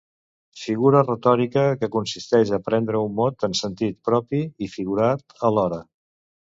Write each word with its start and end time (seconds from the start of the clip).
Figura 0.61 1.01
retòrica 1.07 1.65
que 1.83 1.91
consisteix 1.97 2.53
a 2.59 2.61
prendre 2.71 3.05
un 3.11 3.15
mot 3.23 3.49
en 3.51 3.57
sentit 3.63 4.01
propi 4.11 4.45
i 4.69 4.75
figurat 4.77 5.41
alhora. 5.53 5.85